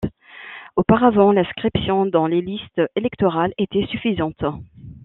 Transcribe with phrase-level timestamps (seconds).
[0.77, 4.41] Auparavant l'inscription dans les listes électorales était suffisante.